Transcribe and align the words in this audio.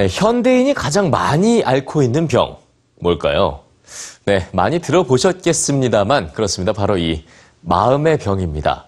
네, 0.00 0.08
현대인이 0.10 0.72
가장 0.72 1.10
많이 1.10 1.62
앓고 1.62 2.02
있는 2.02 2.26
병, 2.26 2.56
뭘까요? 3.00 3.60
네, 4.24 4.48
많이 4.50 4.78
들어보셨겠습니다만, 4.78 6.32
그렇습니다. 6.32 6.72
바로 6.72 6.96
이 6.96 7.26
마음의 7.60 8.16
병입니다. 8.16 8.86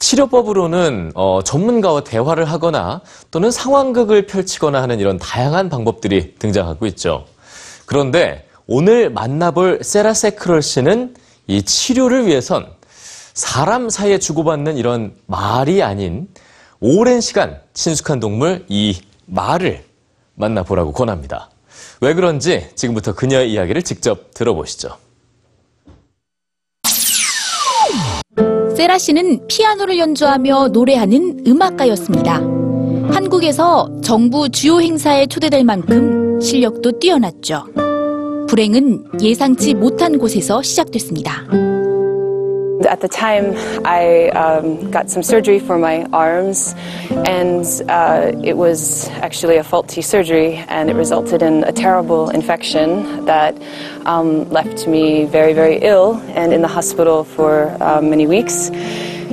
치료법으로는 0.00 1.12
어, 1.14 1.42
전문가와 1.44 2.02
대화를 2.02 2.46
하거나 2.46 3.02
또는 3.30 3.52
상황극을 3.52 4.26
펼치거나 4.26 4.82
하는 4.82 4.98
이런 4.98 5.16
다양한 5.16 5.68
방법들이 5.68 6.34
등장하고 6.40 6.86
있죠. 6.86 7.24
그런데 7.86 8.48
오늘 8.66 9.10
만나볼 9.10 9.84
세라세 9.84 10.30
크럴 10.30 10.60
씨는 10.60 11.14
이 11.46 11.62
치료를 11.62 12.26
위해선 12.26 12.66
사람 13.32 13.88
사이에 13.88 14.18
주고받는 14.18 14.76
이런 14.76 15.14
말이 15.26 15.84
아닌 15.84 16.26
오랜 16.80 17.20
시간 17.20 17.60
친숙한 17.74 18.18
동물 18.18 18.66
이 18.68 19.00
말을 19.26 19.91
만나보라고 20.34 20.92
권합니다. 20.92 21.50
왜 22.00 22.14
그런지 22.14 22.68
지금부터 22.74 23.14
그녀의 23.14 23.52
이야기를 23.52 23.82
직접 23.82 24.34
들어보시죠. 24.34 24.96
세라 28.76 28.98
씨는 28.98 29.46
피아노를 29.46 29.98
연주하며 29.98 30.68
노래하는 30.68 31.44
음악가였습니다. 31.46 32.36
한국에서 33.14 33.88
정부 34.02 34.48
주요 34.48 34.80
행사에 34.80 35.26
초대될 35.26 35.64
만큼 35.64 36.40
실력도 36.40 36.98
뛰어났죠. 36.98 37.66
불행은 38.48 39.20
예상치 39.20 39.74
못한 39.74 40.18
곳에서 40.18 40.62
시작됐습니다. 40.62 41.71
At 42.86 43.00
the 43.00 43.08
time, 43.08 43.54
I 43.84 44.28
um, 44.30 44.90
got 44.90 45.10
some 45.10 45.22
surgery 45.22 45.58
for 45.58 45.78
my 45.78 46.04
arms, 46.12 46.74
and 47.10 47.64
uh, 47.88 48.32
it 48.42 48.56
was 48.56 49.08
actually 49.08 49.56
a 49.56 49.64
faulty 49.64 50.02
surgery, 50.02 50.56
and 50.68 50.90
it 50.90 50.94
resulted 50.94 51.42
in 51.42 51.64
a 51.64 51.72
terrible 51.72 52.30
infection 52.30 53.24
that 53.26 53.60
um, 54.06 54.48
left 54.50 54.86
me 54.86 55.24
very, 55.24 55.52
very 55.52 55.78
ill 55.78 56.14
and 56.34 56.52
in 56.52 56.62
the 56.62 56.68
hospital 56.68 57.24
for 57.24 57.76
uh, 57.82 58.00
many 58.00 58.26
weeks, 58.26 58.70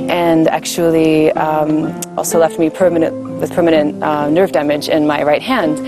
and 0.10 0.48
actually 0.48 1.32
um, 1.34 1.98
also 2.18 2.40
left 2.40 2.60
me 2.60 2.70
permanent 2.70 3.29
with 3.40 3.54
permanent 3.54 4.04
uh, 4.04 4.30
nerve 4.30 4.52
damage 4.52 4.90
in 4.90 5.08
my 5.08 5.24
right 5.24 5.42
hand. 5.42 5.80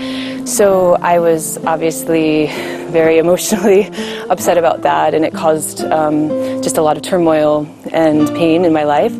So 0.48 0.96
I 1.02 1.18
was 1.18 1.58
obviously 1.66 2.46
very 2.90 3.18
emotionally 3.18 3.90
upset 4.28 4.58
about 4.58 4.82
that, 4.82 5.14
and 5.14 5.24
it 5.24 5.32
caused 5.34 5.84
um, 5.84 6.28
just 6.62 6.76
a 6.76 6.82
lot 6.82 6.96
of 6.96 7.02
turmoil 7.02 7.66
and 7.92 8.28
pain 8.34 8.64
in 8.64 8.72
my 8.72 8.84
life. 8.84 9.14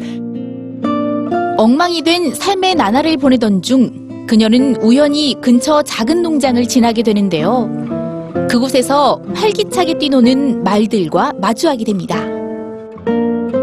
엉망이 1.59 2.03
된 2.03 2.35
삶의 2.35 2.75
나날을 2.75 3.19
보내던 3.19 3.63
중 3.63 4.27
그녀는 4.27 4.77
우연히 4.77 5.37
근처 5.41 5.83
작은 5.83 6.23
농장을 6.23 6.67
지나게 6.67 7.03
되는데요. 7.03 7.71
그곳에서 8.49 9.21
활기차게 9.35 9.99
뛰노는 9.99 10.65
말들과 10.65 11.35
마주하게 11.37 11.85
됩니다. 11.85 12.32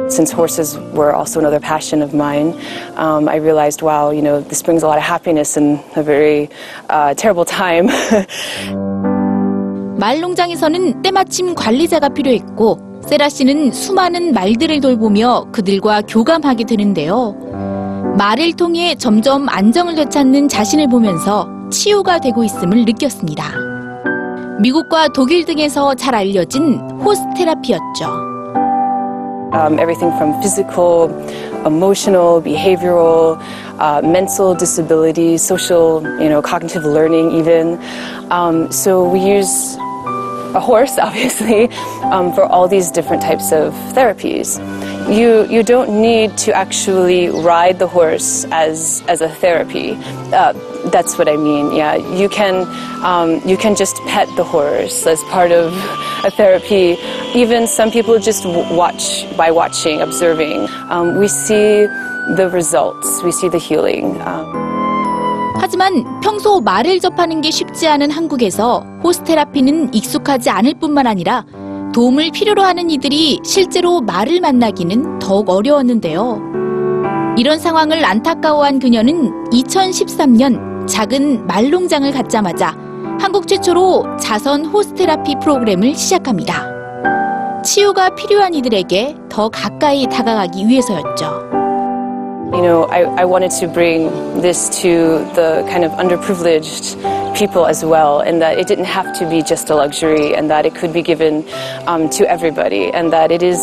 Since 0.09 0.31
horses 0.31 0.77
were 0.93 1.13
also 1.13 1.39
another 1.39 1.59
passion 1.59 2.01
of 2.01 2.13
mine, 2.13 2.53
um, 2.97 3.29
I 3.29 3.35
realized, 3.35 3.81
wow, 3.83 4.09
you 4.09 4.21
know, 4.23 4.41
this 4.41 4.63
brings 4.63 4.81
a 4.81 4.87
lot 4.87 4.97
of 4.97 5.03
happiness 5.03 5.55
in 5.55 5.79
a 5.95 6.01
very 6.01 6.49
uh, 6.89 7.13
terrible 7.13 7.45
time. 7.45 7.87
말 9.99 10.19
농장에서는 10.21 11.01
때마침 11.03 11.53
관리자가 11.55 12.09
필요했고 12.09 13.01
세라 13.05 13.29
씨는 13.29 13.71
수많은 13.71 14.33
말들을 14.33 14.81
돌보며 14.81 15.47
그들과 15.51 16.01
교감하게 16.01 16.63
되는데요. 16.63 17.35
말을 18.17 18.53
통해 18.53 18.95
점점 18.95 19.47
안정을 19.47 19.95
되찾는 19.95 20.47
자신을 20.47 20.87
보면서 20.87 21.47
치유가 21.69 22.19
되고 22.19 22.43
있음을 22.43 22.85
느꼈습니다. 22.85 23.43
미국과 24.61 25.09
독일 25.09 25.45
등에서 25.45 25.93
잘 25.95 26.15
알려진 26.15 26.79
호스 27.03 27.21
테라피였죠. 27.37 28.38
Um, 29.53 29.79
everything 29.79 30.11
from 30.17 30.39
physical, 30.41 31.09
emotional, 31.65 32.41
behavioral, 32.41 33.37
uh, 33.79 34.01
mental 34.01 34.55
disabilities, 34.55 35.41
social, 35.41 36.01
you 36.21 36.29
know, 36.29 36.41
cognitive 36.41 36.83
learning, 36.83 37.31
even. 37.31 37.79
Um, 38.31 38.71
so 38.71 39.07
we 39.07 39.19
use 39.19 39.77
a 40.55 40.59
horse, 40.59 40.97
obviously, 41.01 41.69
um, 42.11 42.33
for 42.33 42.43
all 42.43 42.67
these 42.67 42.91
different 42.91 43.21
types 43.21 43.51
of 43.51 43.73
therapies. 43.93 44.59
You 45.09 45.47
you 45.49 45.63
don't 45.63 46.01
need 46.01 46.37
to 46.45 46.53
actually 46.53 47.29
ride 47.29 47.79
the 47.79 47.87
horse 47.87 48.45
as 48.51 49.03
as 49.07 49.21
a 49.21 49.29
therapy. 49.29 49.97
Uh, 50.31 50.53
that's 50.91 51.17
what 51.17 51.27
I 51.27 51.35
mean. 51.35 51.73
Yeah, 51.73 51.95
you 51.95 52.29
can 52.29 52.67
um, 53.03 53.41
you 53.47 53.57
can 53.57 53.75
just 53.75 53.97
pet 54.05 54.27
the 54.35 54.43
horse 54.43 55.07
as 55.07 55.21
part 55.23 55.51
of 55.51 55.73
a 56.25 56.31
therapy. 56.31 56.97
Even 57.33 57.67
some 57.67 57.89
people 57.91 58.19
just 58.19 58.45
watch 58.45 59.25
by 59.35 59.51
watching, 59.51 60.01
observing. 60.01 60.67
Um, 60.89 61.17
we 61.17 61.27
see 61.27 61.87
the 62.35 62.49
results. 62.53 63.23
We 63.23 63.31
see 63.31 63.49
the 63.49 63.57
healing. 63.57 64.21
하지만 65.59 66.21
평소 66.21 66.61
말을 66.61 66.99
접하는 66.99 67.41
게 67.41 67.51
쉽지 67.51 67.87
않은 67.87 68.11
한국에서 68.11 68.85
호스테라피는 69.03 69.93
익숙하지 69.93 70.49
않을 70.49 70.75
뿐만 70.75 71.05
아니라 71.05 71.45
도움을 71.93 72.31
필요로 72.31 72.61
하는 72.63 72.89
이들이 72.89 73.39
실제로 73.43 73.99
말을 73.99 74.39
만나기는 74.39 75.19
더욱 75.19 75.49
어려웠는데요. 75.49 76.41
이런 77.37 77.59
상황을 77.59 78.05
안타까워한 78.05 78.79
그녀는 78.79 79.49
2013년 79.51 80.87
작은 80.87 81.45
말농장을 81.45 82.09
갖자마자 82.11 82.75
한국 83.19 83.47
최초로 83.47 84.17
자선 84.17 84.65
호스테라피 84.65 85.35
프로그램을 85.41 85.95
시작합니다. 85.95 86.79
치유가 87.63 88.09
필요한 88.15 88.53
이들에게 88.53 89.15
더 89.29 89.49
가까이 89.49 90.07
다가가기 90.07 90.67
위해서였죠. 90.67 91.58
You 92.54 92.62
know, 92.62 92.84
I, 92.84 93.22
I 93.22 93.24
wanted 93.24 93.50
to 93.60 93.66
bring 93.66 94.06
this 94.40 94.68
to 94.82 95.18
the 95.34 95.66
kind 95.68 95.84
of 95.84 95.90
underprivileged 95.92 96.94
people 97.36 97.66
as 97.66 97.84
well, 97.84 98.20
and 98.20 98.40
that 98.40 98.58
it 98.58 98.68
didn't 98.68 98.84
have 98.84 99.12
to 99.18 99.28
be 99.28 99.42
just 99.42 99.70
a 99.70 99.74
luxury, 99.74 100.36
and 100.36 100.48
that 100.50 100.64
it 100.64 100.74
could 100.74 100.92
be 100.92 101.02
given 101.02 101.44
um, 101.86 102.08
to 102.10 102.30
everybody, 102.30 102.92
and 102.92 103.12
that 103.12 103.32
it 103.32 103.42
is 103.42 103.58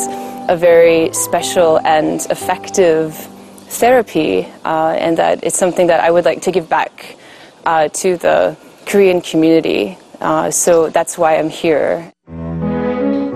a 0.49 0.57
very 0.57 1.13
special 1.13 1.79
and 1.85 2.27
effective 2.29 3.15
therapy, 3.69 4.45
uh, 4.65 4.97
and 4.99 5.17
that 5.17 5.39
it's 5.41 5.57
something 5.57 5.87
that 5.87 6.01
I 6.01 6.11
would 6.11 6.25
like 6.25 6.41
to 6.41 6.51
give 6.51 6.67
back 6.67 7.15
uh, 7.65 7.87
to 8.03 8.17
the 8.17 8.57
Korean 8.85 9.21
community. 9.21 9.97
Uh, 10.19 10.51
so 10.51 10.89
that's 10.89 11.17
why 11.17 11.37
I'm 11.37 11.49
here. 11.49 12.11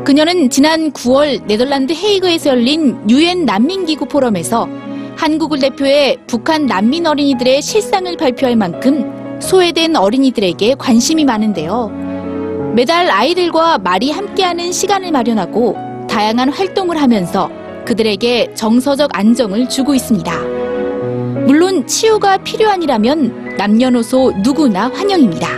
그녀는 0.06 0.52
지난 0.52 0.92
9월 0.92 1.48
네덜란드 1.48 1.94
헤이그에서 1.94 2.52
열린 2.52 3.10
유엔 3.10 3.46
난민기구 3.46 4.06
포럼에서 4.06 4.68
한국을 5.21 5.59
대표해 5.59 6.17
북한 6.27 6.65
난민 6.65 7.07
어린이들의 7.07 7.61
실상을 7.61 8.17
발표할 8.17 8.57
만큼 8.57 9.39
소외된 9.39 9.95
어린이들에게 9.95 10.77
관심이 10.79 11.27
많은데요. 11.27 12.73
매달 12.75 13.11
아이들과 13.11 13.77
말이 13.77 14.11
함께하는 14.13 14.73
시간을 14.73 15.13
마련하고 15.13 15.77
다양한 16.09 16.49
활동을 16.49 17.03
하면서 17.03 17.51
그들에게 17.85 18.55
정서적 18.55 19.11
안정을 19.13 19.69
주고 19.69 19.95
있습니다. 19.95 20.33
물론 21.45 21.87
치유가 21.87 22.39
필요한이라면 22.39 23.57
남녀노소 23.59 24.33
누구나 24.43 24.89
환영입니다. 24.89 25.49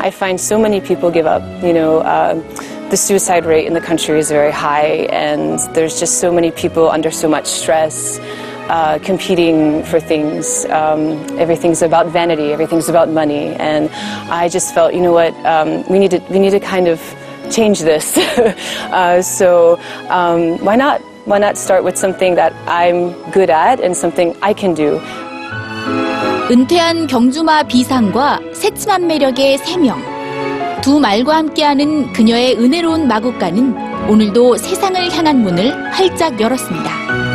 I 0.00 0.08
find 0.08 0.34
so 0.34 0.58
many 0.58 0.82
people 0.82 1.10
give 1.10 1.26
up. 1.26 1.42
You 1.62 1.72
know, 1.72 2.00
uh, 2.00 2.38
the 2.91 2.97
suicide 2.97 3.45
rate 3.45 3.67
in 3.67 3.73
the 3.73 3.81
country 3.81 4.17
is 4.19 4.29
very 4.29 4.51
high, 4.51 5.07
and 5.11 5.59
there's 5.75 5.99
just 5.99 6.19
so 6.19 6.31
many 6.31 6.51
people 6.51 6.89
under 6.89 7.11
so 7.11 7.27
much 7.27 7.45
stress, 7.45 8.19
uh, 8.69 8.99
competing 8.99 9.83
for 9.83 9.99
things. 9.99 10.65
Um, 10.65 11.19
everything's 11.37 11.81
about 11.81 12.07
vanity. 12.07 12.53
Everything's 12.53 12.89
about 12.89 13.09
money, 13.09 13.55
and 13.55 13.89
I 14.31 14.49
just 14.49 14.73
felt, 14.73 14.93
you 14.93 15.01
know 15.01 15.11
what, 15.11 15.33
um, 15.45 15.83
we 15.89 15.99
need 15.99 16.11
to 16.11 16.19
we 16.29 16.39
need 16.39 16.51
to 16.51 16.59
kind 16.59 16.87
of 16.87 16.99
change 17.51 17.81
this. 17.81 18.17
uh, 18.91 19.21
so 19.21 19.79
um, 20.09 20.57
why 20.63 20.75
not? 20.75 21.01
Why 21.25 21.39
not 21.39 21.57
start 21.57 21.83
with 21.83 21.97
something 21.97 22.35
that 22.35 22.53
I'm 22.67 23.11
good 23.31 23.49
at 23.49 23.81
and 23.81 23.95
something 23.95 24.35
I 24.41 24.53
can 24.53 24.73
do? 24.73 25.01
은퇴한 26.49 27.07
경주마 27.07 27.63
비상과 27.63 28.39
새침한 28.53 29.05
매력의 29.07 29.57
세명. 29.57 30.10
두 30.82 30.98
말과 30.98 31.36
함께하는 31.36 32.12
그녀의 32.12 32.56
은혜로운 32.58 33.06
마국간은 33.06 34.10
오늘도 34.10 34.56
세상을 34.56 35.12
향한 35.12 35.40
문을 35.42 35.92
활짝 35.92 36.40
열었습니다. 36.40 37.31